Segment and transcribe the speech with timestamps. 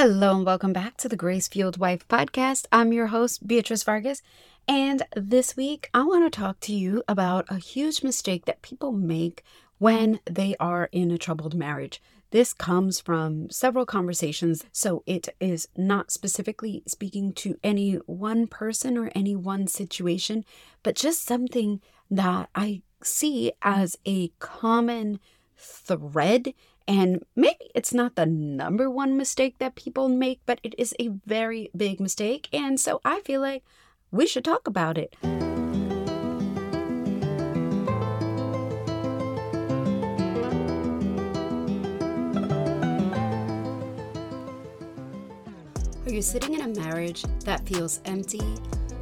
[0.00, 2.66] Hello and welcome back to the Grace Fueled Wife podcast.
[2.70, 4.22] I'm your host, Beatrice Vargas.
[4.68, 8.92] And this week, I want to talk to you about a huge mistake that people
[8.92, 9.42] make
[9.78, 12.00] when they are in a troubled marriage.
[12.30, 18.96] This comes from several conversations, so it is not specifically speaking to any one person
[18.96, 20.44] or any one situation,
[20.84, 25.18] but just something that I see as a common
[25.56, 26.54] thread
[26.88, 31.10] and maybe it's not the number one mistake that people make, but it is a
[31.26, 32.48] very big mistake.
[32.50, 33.62] And so I feel like
[34.10, 35.14] we should talk about it.
[46.06, 48.40] Are you sitting in a marriage that feels empty,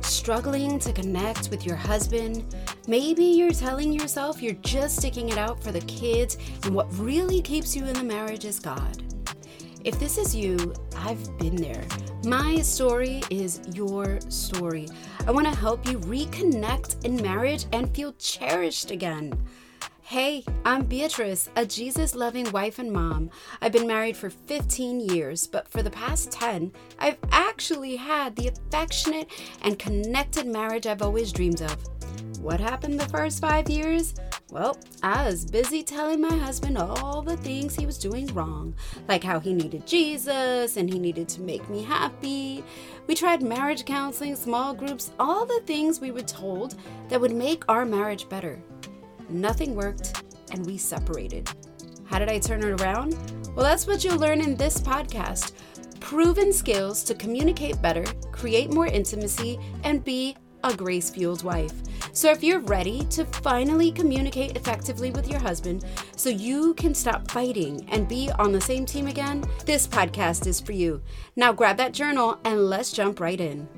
[0.00, 2.52] struggling to connect with your husband?
[2.88, 7.42] Maybe you're telling yourself you're just sticking it out for the kids, and what really
[7.42, 9.02] keeps you in the marriage is God.
[9.82, 11.84] If this is you, I've been there.
[12.24, 14.88] My story is your story.
[15.26, 19.36] I want to help you reconnect in marriage and feel cherished again.
[20.02, 23.30] Hey, I'm Beatrice, a Jesus loving wife and mom.
[23.60, 28.46] I've been married for 15 years, but for the past 10, I've actually had the
[28.46, 29.28] affectionate
[29.62, 31.95] and connected marriage I've always dreamed of.
[32.46, 34.14] What happened the first five years?
[34.52, 38.72] Well, I was busy telling my husband all the things he was doing wrong,
[39.08, 42.62] like how he needed Jesus and he needed to make me happy.
[43.08, 46.76] We tried marriage counseling, small groups, all the things we were told
[47.08, 48.62] that would make our marriage better.
[49.28, 50.22] Nothing worked,
[50.52, 51.50] and we separated.
[52.04, 53.16] How did I turn it around?
[53.56, 55.50] Well, that's what you'll learn in this podcast
[55.98, 60.36] proven skills to communicate better, create more intimacy, and be
[60.66, 61.72] a grace fueled wife.
[62.12, 65.84] So, if you're ready to finally communicate effectively with your husband
[66.16, 70.60] so you can stop fighting and be on the same team again, this podcast is
[70.60, 71.00] for you.
[71.36, 73.68] Now, grab that journal and let's jump right in.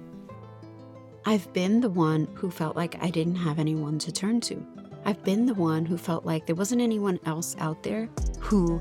[1.26, 4.64] I've been the one who felt like I didn't have anyone to turn to.
[5.04, 8.08] I've been the one who felt like there wasn't anyone else out there
[8.40, 8.80] who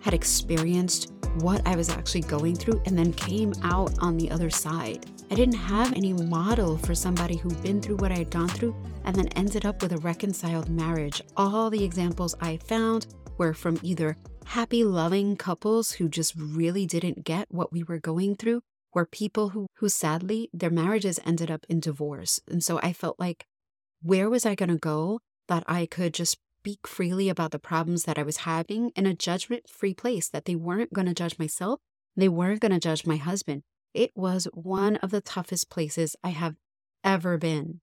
[0.00, 4.50] had experienced what I was actually going through and then came out on the other
[4.50, 5.06] side.
[5.32, 8.74] I didn't have any model for somebody who'd been through what I had gone through
[9.04, 11.22] and then ended up with a reconciled marriage.
[11.36, 13.06] All the examples I found
[13.38, 18.34] were from either happy, loving couples who just really didn't get what we were going
[18.34, 22.40] through, or people who, who sadly, their marriages ended up in divorce.
[22.48, 23.46] And so I felt like,
[24.02, 28.02] where was I going to go that I could just speak freely about the problems
[28.02, 31.38] that I was having in a judgment free place, that they weren't going to judge
[31.38, 31.78] myself,
[32.16, 33.62] they weren't going to judge my husband.
[33.92, 36.56] It was one of the toughest places I have
[37.02, 37.80] ever been.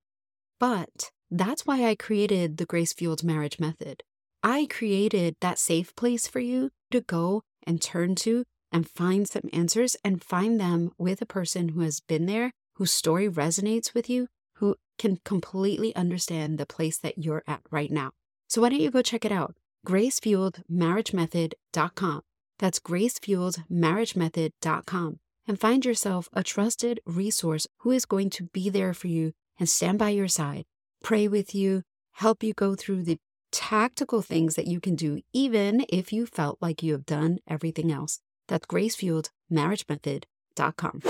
[0.59, 4.03] But that's why I created the Grace Fueled Marriage Method.
[4.41, 9.49] I created that safe place for you to go and turn to and find some
[9.51, 14.09] answers and find them with a person who has been there, whose story resonates with
[14.09, 18.11] you, who can completely understand the place that you're at right now.
[18.47, 19.55] So why don't you go check it out?
[19.85, 22.21] GraceFueledMarriageMethod.com.
[22.59, 29.07] That's GraceFueledMarriageMethod.com and find yourself a trusted resource who is going to be there for
[29.07, 30.65] you and stand by your side,
[31.01, 33.17] pray with you, help you go through the
[33.51, 37.91] tactical things that you can do, even if you felt like you have done everything
[37.91, 38.19] else.
[38.47, 41.01] That's gracefueledmarriagemethod.com.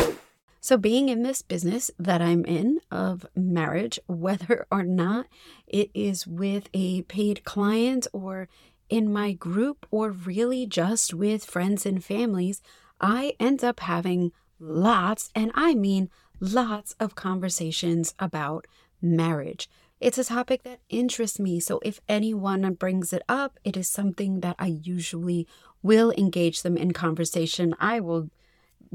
[0.59, 5.25] So, being in this business that I'm in of marriage, whether or not
[5.65, 8.49] it is with a paid client or
[8.89, 12.61] in my group or really just with friends and families,
[12.99, 16.09] I end up having lots, and I mean
[16.39, 18.67] lots of conversations about
[19.01, 19.69] marriage.
[19.99, 21.59] It's a topic that interests me.
[21.59, 25.47] So if anyone brings it up, it is something that I usually
[25.81, 27.75] will engage them in conversation.
[27.79, 28.29] I will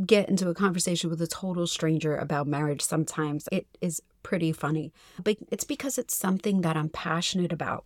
[0.06, 3.48] get into a conversation with a total stranger about marriage sometimes.
[3.50, 4.92] It is pretty funny,
[5.22, 7.84] but it's because it's something that I'm passionate about.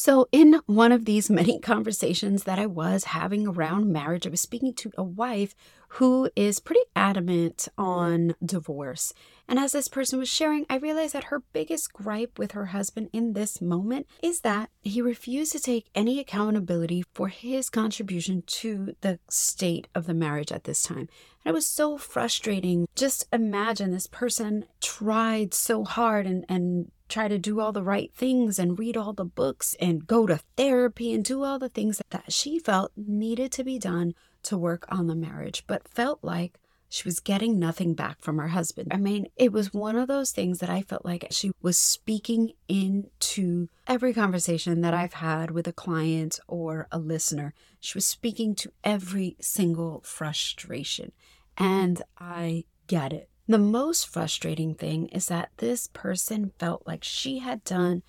[0.00, 4.40] So, in one of these many conversations that I was having around marriage, I was
[4.40, 5.56] speaking to a wife
[5.92, 9.12] who is pretty adamant on divorce.
[9.48, 13.10] And as this person was sharing, I realized that her biggest gripe with her husband
[13.12, 18.94] in this moment is that he refused to take any accountability for his contribution to
[19.00, 21.08] the state of the marriage at this time.
[21.44, 22.86] And it was so frustrating.
[22.94, 28.12] Just imagine this person tried so hard and, and try to do all the right
[28.14, 32.02] things and read all the books and go to therapy and do all the things
[32.10, 34.14] that she felt needed to be done
[34.44, 36.58] to work on the marriage, but felt like
[36.88, 38.88] she was getting nothing back from her husband.
[38.90, 42.52] I mean, it was one of those things that I felt like she was speaking
[42.66, 47.52] into every conversation that I've had with a client or a listener.
[47.78, 51.12] She was speaking to every single frustration.
[51.58, 53.28] And I get it.
[53.48, 58.02] The most frustrating thing is that this person felt like she had done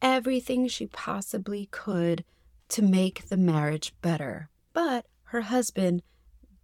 [0.00, 2.24] everything she possibly could
[2.68, 4.50] to make the marriage better.
[4.72, 6.02] But her husband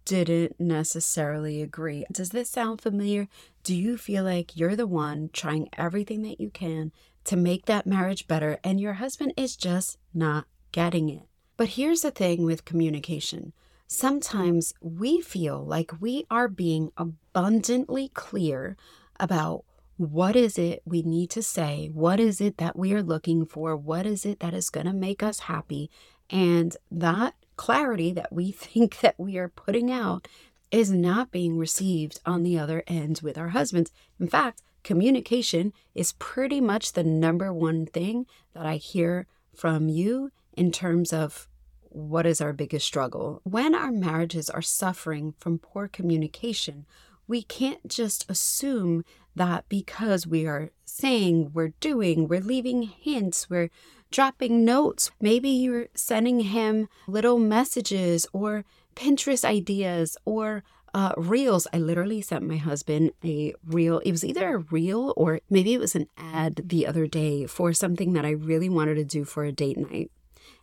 [0.05, 2.05] didn't necessarily agree.
[2.09, 3.27] Does this sound familiar?
[3.63, 6.93] Do you feel like you're the one trying everything that you can
[7.25, 11.23] to make that marriage better and your husband is just not getting it?
[11.57, 13.51] But here's the thing with communication.
[13.93, 18.77] Sometimes we feel like we are being abundantly clear
[19.19, 19.65] about
[19.97, 21.89] what is it we need to say?
[21.93, 23.75] What is it that we are looking for?
[23.75, 25.91] What is it that is going to make us happy?
[26.29, 30.25] And that clarity that we think that we are putting out
[30.71, 33.91] is not being received on the other end with our husbands.
[34.21, 40.31] In fact, communication is pretty much the number one thing that I hear from you
[40.55, 41.49] in terms of
[41.91, 43.41] what is our biggest struggle.
[43.43, 46.85] When our marriages are suffering from poor communication,
[47.27, 49.03] we can't just assume
[49.35, 53.69] that because we are saying, we're doing, we're leaving hints, we're
[54.11, 55.11] dropping notes.
[55.21, 58.65] Maybe you're sending him little messages or
[58.95, 61.67] Pinterest ideas or uh, reels.
[61.71, 63.99] I literally sent my husband a reel.
[63.99, 67.71] It was either a reel or maybe it was an ad the other day for
[67.71, 70.11] something that I really wanted to do for a date night.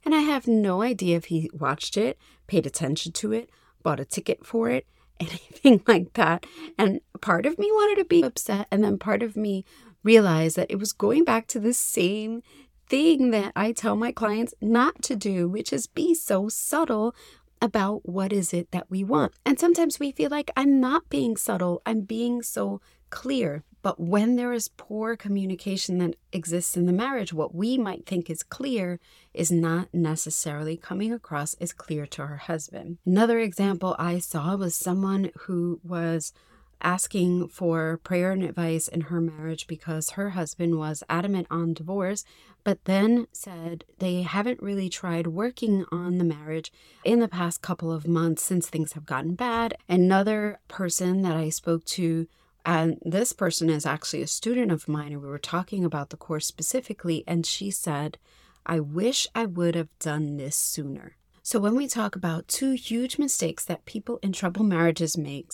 [0.04, 3.50] And I have no idea if he watched it, paid attention to it,
[3.82, 4.86] bought a ticket for it,
[5.20, 6.46] anything like that.
[6.76, 8.66] And part of me wanted to be upset.
[8.70, 9.64] And then part of me
[10.02, 12.42] realized that it was going back to the same
[12.88, 17.14] thing that I tell my clients not to do, which is be so subtle
[17.60, 19.32] about what is it that we want.
[19.44, 22.80] And sometimes we feel like I'm not being subtle, I'm being so
[23.10, 23.64] clear.
[23.82, 28.28] But when there is poor communication that exists in the marriage, what we might think
[28.28, 28.98] is clear
[29.32, 32.98] is not necessarily coming across as clear to her husband.
[33.06, 36.32] Another example I saw was someone who was
[36.80, 42.24] asking for prayer and advice in her marriage because her husband was adamant on divorce,
[42.64, 46.72] but then said they haven't really tried working on the marriage
[47.04, 49.74] in the past couple of months since things have gotten bad.
[49.88, 52.26] Another person that I spoke to
[52.64, 56.16] and this person is actually a student of mine, and we were talking about the
[56.16, 57.24] course specifically.
[57.26, 58.18] And she said,
[58.66, 61.16] I wish I would have done this sooner.
[61.42, 65.52] So, when we talk about two huge mistakes that people in troubled marriages make,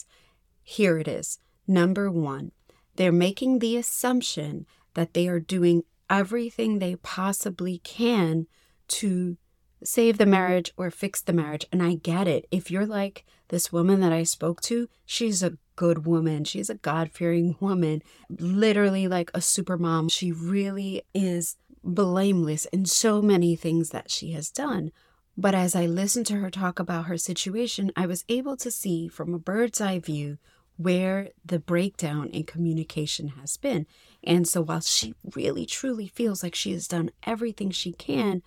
[0.63, 1.39] here it is.
[1.69, 2.51] Number one,
[2.97, 8.47] they're making the assumption that they are doing everything they possibly can
[8.89, 9.37] to
[9.85, 11.67] save the marriage or fix the marriage.
[11.71, 12.47] And I get it.
[12.51, 16.45] If you're like this woman that I spoke to, she's a good woman.
[16.45, 20.09] She's a God fearing woman, literally like a super mom.
[20.09, 24.91] She really is blameless in so many things that she has done.
[25.37, 29.09] But as I listened to her talk about her situation, I was able to see
[29.09, 30.39] from a bird's eye view
[30.77, 33.87] where the breakdown in communication has been.
[34.23, 38.43] And so while she really truly feels like she has done everything she can,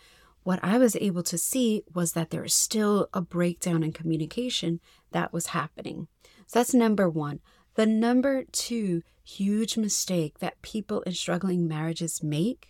[0.47, 4.79] what I was able to see was that there is still a breakdown in communication
[5.11, 6.07] that was happening.
[6.45, 7.41] So that's number one.
[7.75, 12.69] The number two huge mistake that people in struggling marriages make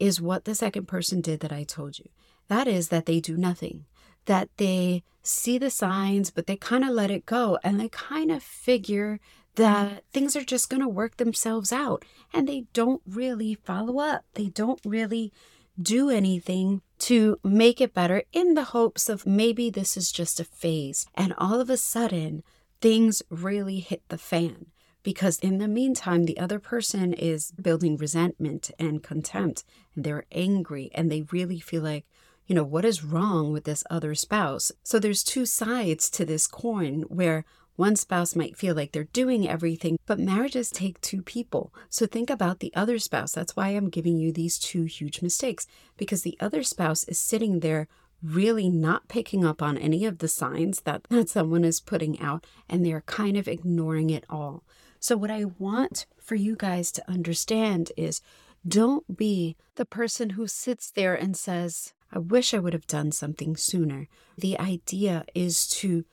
[0.00, 2.06] is what the second person did that I told you.
[2.48, 3.84] That is that they do nothing
[4.24, 8.32] that they see the signs, but they kind of let it go and they kind
[8.32, 9.20] of figure
[9.54, 14.24] that things are just going to work themselves out and they don't really follow up.
[14.34, 15.32] They don't really
[15.80, 20.44] do anything to make it better in the hopes of maybe this is just a
[20.44, 21.04] phase.
[21.16, 22.44] And all of a sudden,
[22.80, 24.66] things really hit the fan
[25.02, 29.64] because in the meantime, the other person is building resentment and contempt
[29.96, 32.06] and they're angry and they really feel like,
[32.46, 34.70] you know, what is wrong with this other spouse?
[34.84, 37.44] So there's two sides to this coin where
[37.76, 41.72] one spouse might feel like they're doing everything, but marriages take two people.
[41.88, 43.32] So think about the other spouse.
[43.32, 47.60] That's why I'm giving you these two huge mistakes because the other spouse is sitting
[47.60, 47.88] there
[48.22, 52.46] really not picking up on any of the signs that, that someone is putting out
[52.68, 54.62] and they're kind of ignoring it all.
[55.00, 58.20] So, what I want for you guys to understand is
[58.66, 63.10] don't be the person who sits there and says, I wish I would have done
[63.10, 64.06] something sooner.
[64.36, 66.04] The idea is to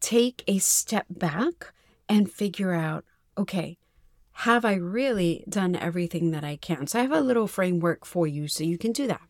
[0.00, 1.72] take a step back
[2.08, 3.04] and figure out
[3.38, 3.78] okay,
[4.32, 6.86] have I really done everything that I can?
[6.86, 9.22] So I have a little framework for you so you can do that.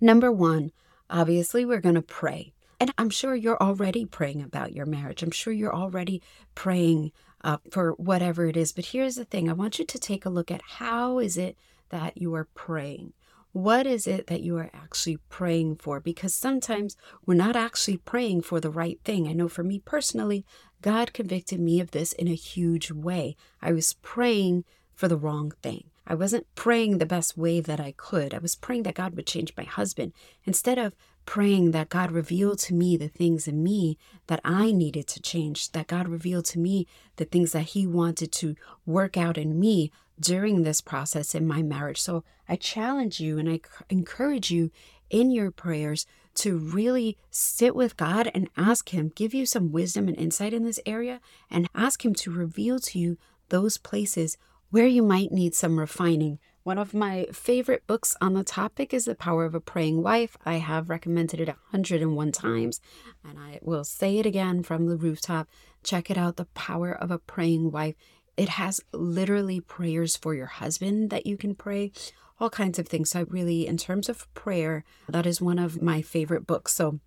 [0.00, 0.72] Number one,
[1.08, 2.52] obviously, we're going to pray.
[2.80, 5.22] And I'm sure you're already praying about your marriage.
[5.22, 6.22] I'm sure you're already
[6.54, 8.72] praying uh, for whatever it is.
[8.72, 11.56] But here's the thing I want you to take a look at how is it
[11.90, 13.12] that you are praying?
[13.54, 16.00] What is it that you are actually praying for?
[16.00, 19.28] Because sometimes we're not actually praying for the right thing.
[19.28, 20.44] I know for me personally,
[20.82, 23.36] God convicted me of this in a huge way.
[23.62, 25.84] I was praying for the wrong thing.
[26.04, 28.34] I wasn't praying the best way that I could.
[28.34, 32.58] I was praying that God would change my husband instead of praying that God revealed
[32.60, 33.96] to me the things in me
[34.26, 38.32] that I needed to change, that God revealed to me the things that He wanted
[38.32, 42.00] to work out in me during this process in my marriage.
[42.00, 44.70] So I challenge you and I encourage you
[45.10, 46.06] in your prayers
[46.36, 50.64] to really sit with God and ask Him, give you some wisdom and insight in
[50.64, 53.18] this area, and ask Him to reveal to you
[53.50, 54.36] those places
[54.70, 56.38] where you might need some refining.
[56.64, 60.36] One of my favorite books on the topic is The Power of a Praying Wife.
[60.44, 62.80] I have recommended it 101 times,
[63.22, 65.46] and I will say it again from the rooftop.
[65.84, 67.94] Check it out The Power of a Praying Wife.
[68.36, 71.92] It has literally prayers for your husband that you can pray,
[72.40, 73.10] all kinds of things.
[73.10, 76.74] So, I really, in terms of prayer, that is one of my favorite books.
[76.74, 77.00] So,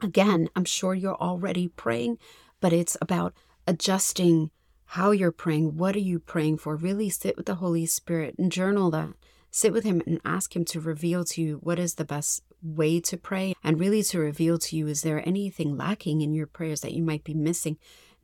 [0.00, 2.18] again, I'm sure you're already praying,
[2.60, 3.34] but it's about
[3.66, 4.50] adjusting
[4.86, 5.76] how you're praying.
[5.76, 6.76] What are you praying for?
[6.76, 9.10] Really sit with the Holy Spirit and journal that.
[9.50, 12.98] Sit with Him and ask Him to reveal to you what is the best way
[12.98, 16.80] to pray and really to reveal to you is there anything lacking in your prayers
[16.80, 17.76] that you might be missing?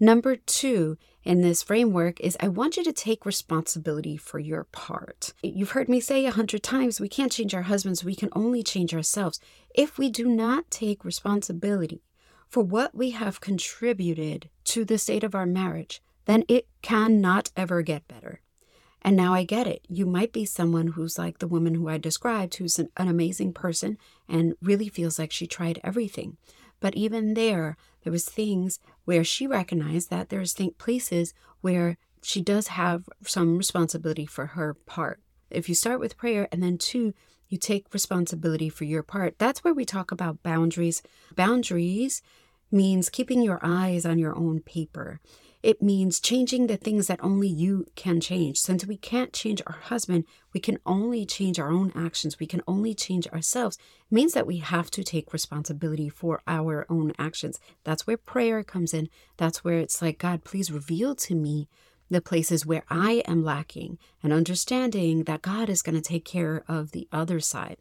[0.03, 5.35] Number two in this framework is I want you to take responsibility for your part.
[5.43, 8.63] You've heard me say a hundred times we can't change our husbands, we can only
[8.63, 9.39] change ourselves.
[9.75, 12.03] If we do not take responsibility
[12.49, 17.83] for what we have contributed to the state of our marriage, then it cannot ever
[17.83, 18.41] get better.
[19.03, 19.85] And now I get it.
[19.89, 23.53] You might be someone who's like the woman who I described, who's an, an, amazing
[23.53, 26.37] person and really feels like she tried everything.
[26.81, 28.79] But even there, there was things
[29.11, 34.73] where she recognized that there's think places where she does have some responsibility for her
[34.73, 35.19] part.
[35.51, 37.13] If you start with prayer and then two,
[37.49, 39.37] you take responsibility for your part.
[39.37, 41.03] That's where we talk about boundaries.
[41.35, 42.23] Boundaries
[42.71, 45.19] means keeping your eyes on your own paper.
[45.63, 48.59] It means changing the things that only you can change.
[48.59, 50.25] Since we can't change our husband,
[50.55, 52.39] we can only change our own actions.
[52.39, 53.77] We can only change ourselves.
[54.11, 57.61] It means that we have to take responsibility for our own actions.
[57.85, 59.11] That's where prayer comes in.
[59.37, 61.69] That's where it's like, God, please reveal to me
[62.11, 66.65] the places where I am lacking and understanding that God is going to take care
[66.67, 67.77] of the other side.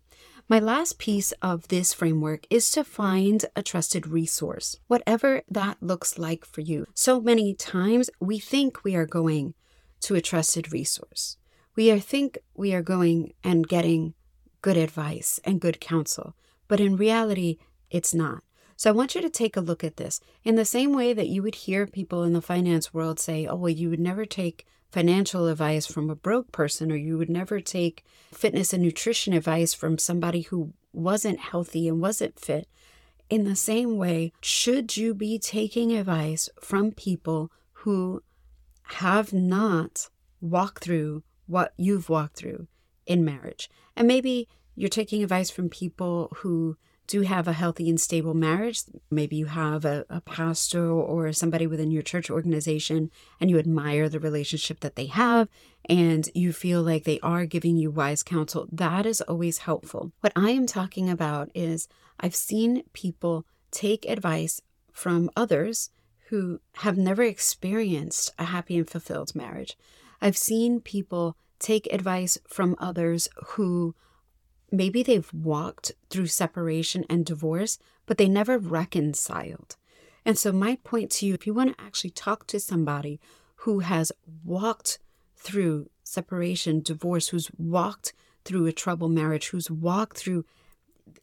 [0.51, 6.17] My last piece of this framework is to find a trusted resource, whatever that looks
[6.17, 6.87] like for you.
[6.95, 9.53] So many times we think we are going
[10.01, 11.37] to a trusted resource.
[11.75, 14.15] We are think we are going and getting
[14.63, 16.35] good advice and good counsel,
[16.67, 17.59] but in reality,
[17.91, 18.41] it's not.
[18.75, 21.27] So I want you to take a look at this in the same way that
[21.27, 24.65] you would hear people in the finance world say, oh, well, you would never take
[24.91, 28.03] financial advice from a broke person, or you would never take
[28.33, 32.67] fitness and nutrition advice from somebody who wasn't healthy and wasn't fit.
[33.29, 38.23] In the same way, should you be taking advice from people who
[38.83, 40.09] have not
[40.41, 42.67] walked through what you've walked through
[43.05, 43.69] in marriage?
[43.95, 46.77] And maybe you're taking advice from people who
[47.09, 48.83] do have a healthy and stable marriage.
[49.09, 53.09] Maybe you have a, a, pastor or somebody within your church organization
[53.41, 55.49] and you admire the relationship that they have
[55.85, 58.67] and you feel like they are giving you wise counsel.
[58.71, 60.11] That is always helpful.
[60.21, 61.87] What I am talking about is
[62.19, 64.61] I've seen people take advice
[64.93, 65.89] from others
[66.29, 69.75] who have never experienced a happy and fulfilled marriage.
[70.21, 73.95] I've seen people take advice from others who
[74.71, 79.75] maybe they've walked through separation and divorce, but they never reconciled.
[80.25, 83.19] And so, my point to you if you want to actually talk to somebody
[83.63, 84.11] who has
[84.43, 84.99] walked
[85.35, 88.13] through separation, divorce, who's walked
[88.45, 90.45] through a troubled marriage, who's walked through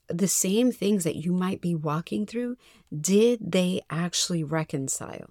[0.08, 2.56] the same things that you might be walking through,
[2.98, 5.30] did they actually reconcile?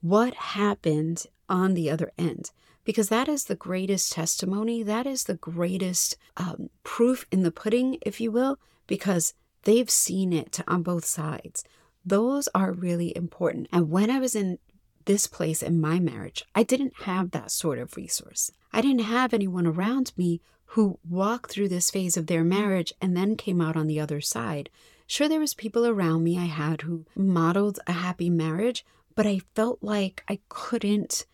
[0.00, 2.50] What happened on the other end?
[2.86, 4.82] Because that is the greatest testimony.
[4.82, 10.32] That is the greatest um, proof in the pudding, if you will, because they've seen
[10.32, 11.64] it on both sides.
[12.04, 13.68] Those are really important.
[13.72, 14.60] And when I was in
[15.04, 18.52] this place in my marriage, I didn't have that sort of resource.
[18.72, 20.40] I didn't have anyone around me
[20.70, 24.20] who walked through this phase of their marriage and then came out on the other
[24.20, 24.70] side.
[25.08, 28.84] Sure, there was people around me I had who modeled a happy marriage,
[29.16, 31.26] but I felt like I couldn't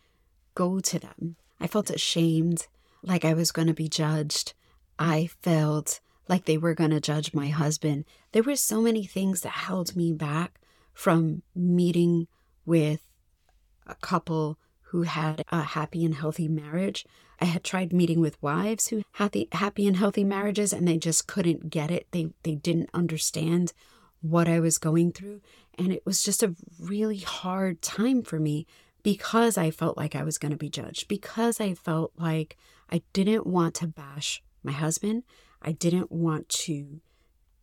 [0.55, 1.37] go to them.
[1.63, 2.67] I felt ashamed,
[3.05, 4.53] like I was going to be judged.
[4.99, 8.05] I felt like they were going to judge my husband.
[8.33, 10.61] There were so many things that held me back
[10.93, 12.27] from meeting
[12.67, 13.01] with
[13.87, 17.07] a couple who had a happy and healthy marriage.
[17.41, 20.99] I had tried meeting with wives who had the happy and healthy marriages and they
[20.99, 22.09] just couldn't get it.
[22.11, 23.73] They they didn't understand
[24.21, 25.41] what I was going through.
[25.79, 28.67] And it was just a really hard time for me
[29.03, 32.57] because I felt like I was going to be judged, because I felt like
[32.91, 35.25] I didn't want to bash my husband.
[35.61, 37.01] I didn't want to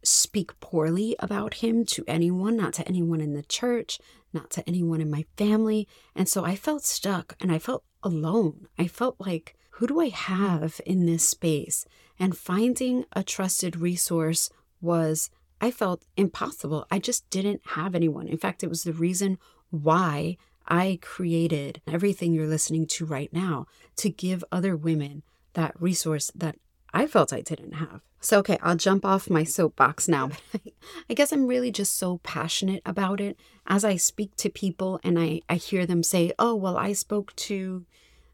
[0.04, 4.00] speak poorly about him to anyone, not to anyone in the church,
[4.34, 5.88] not to anyone in my family.
[6.16, 8.68] And so I felt stuck and I felt alone.
[8.78, 11.86] I felt like, who do I have in this space?
[12.18, 14.50] And finding a trusted resource
[14.82, 15.30] was,
[15.62, 16.86] I felt impossible.
[16.90, 18.28] I just didn't have anyone.
[18.28, 19.38] In fact, it was the reason
[19.70, 20.38] why
[20.70, 23.66] I created everything you're listening to right now
[23.98, 25.24] to give other women
[25.54, 26.58] that resource that
[26.94, 28.02] I felt I didn't have.
[28.22, 30.32] So, okay, I'll jump off my soapbox now.
[31.10, 33.40] I guess I'm really just so passionate about it.
[33.66, 37.36] As I speak to people and I, I hear them say, oh, well, I spoke
[37.38, 37.86] to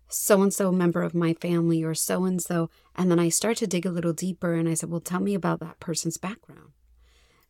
[0.07, 2.69] so and so member of my family or so and so.
[2.95, 5.35] And then I start to dig a little deeper and I said, well, tell me
[5.35, 6.71] about that person's background.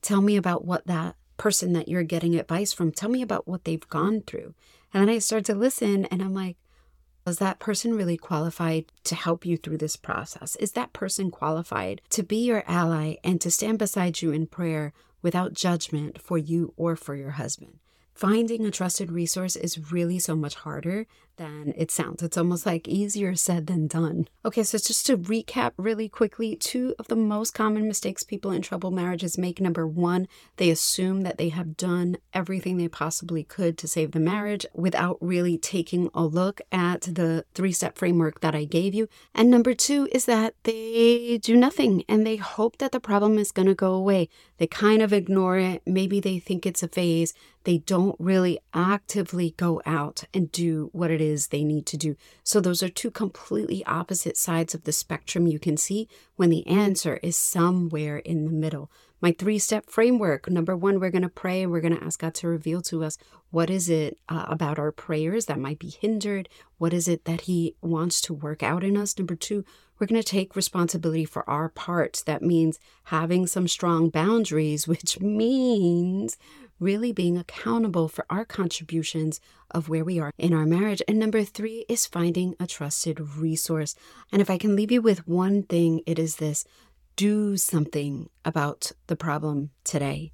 [0.01, 3.65] Tell me about what that person that you're getting advice from, tell me about what
[3.65, 4.53] they've gone through.
[4.93, 6.57] And then I start to listen and I'm like,
[7.27, 10.55] is that person really qualified to help you through this process?
[10.57, 14.93] Is that person qualified to be your ally and to stand beside you in prayer
[15.23, 17.79] without judgment for you or for your husband?
[18.15, 21.05] Finding a trusted resource is really so much harder
[21.37, 22.23] than it sounds.
[22.23, 24.29] It's almost like easier said than done.
[24.45, 28.61] Okay, so just to recap really quickly, two of the most common mistakes people in
[28.61, 29.59] troubled marriages make.
[29.59, 34.19] Number one, they assume that they have done everything they possibly could to save the
[34.19, 39.09] marriage without really taking a look at the three step framework that I gave you.
[39.33, 43.51] And number two is that they do nothing and they hope that the problem is
[43.51, 44.29] going to go away.
[44.57, 45.81] They kind of ignore it.
[45.85, 47.33] Maybe they think it's a phase.
[47.63, 52.15] They don't really actively go out and do what it is they need to do.
[52.43, 56.65] So, those are two completely opposite sides of the spectrum you can see when the
[56.67, 58.89] answer is somewhere in the middle.
[59.21, 62.19] My three step framework number one, we're going to pray and we're going to ask
[62.19, 63.17] God to reveal to us
[63.49, 66.49] what is it uh, about our prayers that might be hindered?
[66.77, 69.17] What is it that He wants to work out in us?
[69.17, 69.63] Number two,
[69.99, 72.23] we're going to take responsibility for our part.
[72.25, 76.37] That means having some strong boundaries, which means
[76.79, 79.39] really being accountable for our contributions
[79.71, 81.01] of where we are in our marriage.
[81.07, 83.95] And number three is finding a trusted resource.
[84.31, 86.65] And if I can leave you with one thing, it is this
[87.15, 90.33] do something about the problem today.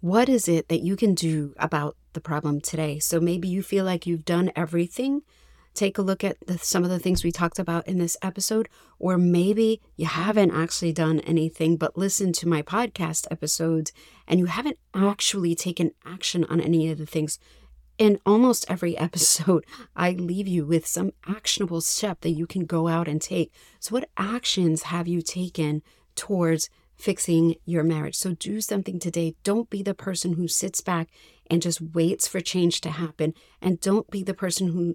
[0.00, 2.98] What is it that you can do about the problem today?
[2.98, 5.22] So maybe you feel like you've done everything
[5.78, 8.68] take a look at the, some of the things we talked about in this episode,
[8.98, 13.92] or maybe you haven't actually done anything but listened to my podcast episodes
[14.26, 17.38] and you haven't actually taken action on any of the things.
[17.96, 19.64] In almost every episode,
[19.96, 23.52] I leave you with some actionable step that you can go out and take.
[23.80, 25.82] So, what actions have you taken
[26.14, 28.16] towards fixing your marriage?
[28.16, 29.34] So, do something today.
[29.42, 31.08] Don't be the person who sits back
[31.50, 33.34] and just waits for change to happen.
[33.60, 34.94] And don't be the person who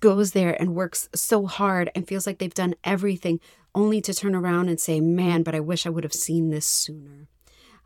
[0.00, 3.40] goes there and works so hard and feels like they've done everything
[3.74, 6.66] only to turn around and say, Man, but I wish I would have seen this
[6.66, 7.28] sooner.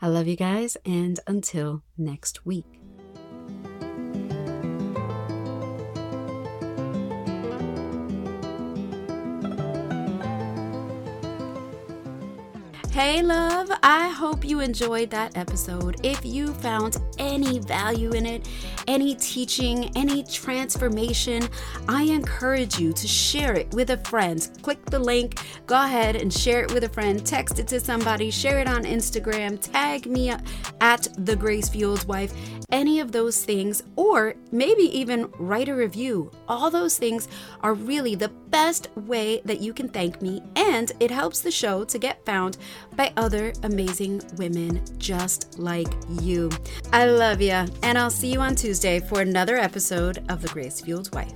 [0.00, 2.81] I love you guys, and until next week.
[13.02, 15.96] Hey, love, I hope you enjoyed that episode.
[16.04, 18.48] If you found any value in it,
[18.86, 21.48] any teaching, any transformation,
[21.88, 24.48] I encourage you to share it with a friend.
[24.62, 28.30] Click the link, go ahead and share it with a friend, text it to somebody,
[28.30, 30.32] share it on Instagram, tag me
[30.80, 32.32] at The Grace Fueled Wife,
[32.70, 36.30] any of those things, or maybe even write a review.
[36.46, 37.26] All those things
[37.62, 41.82] are really the best way that you can thank me, and it helps the show
[41.84, 42.58] to get found
[42.96, 46.50] by other amazing women just like you.
[46.92, 50.80] I love you, and I'll see you on Tuesday for another episode of The Grace
[50.80, 51.32] Fueled Wife.